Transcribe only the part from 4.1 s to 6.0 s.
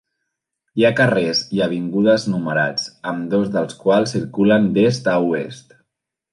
circulen d'est a oest.